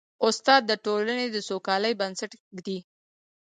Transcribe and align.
استاد 0.27 0.61
د 0.69 0.71
ټولنې 0.85 1.25
د 1.31 1.37
سوکالۍ 1.47 1.93
بنسټ 2.01 2.31
ږدي. 2.57 2.77